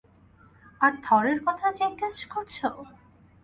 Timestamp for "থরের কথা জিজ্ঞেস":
1.05-2.17